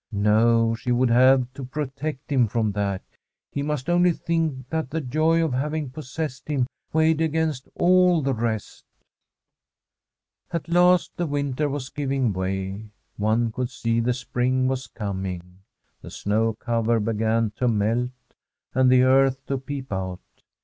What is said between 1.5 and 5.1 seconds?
to protect him from that. He must only think that the